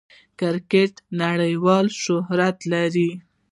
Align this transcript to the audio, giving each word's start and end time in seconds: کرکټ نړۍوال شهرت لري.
کرکټ 0.39 0.93
نړۍوال 1.21 1.85
شهرت 2.03 2.57
لري. 2.71 3.09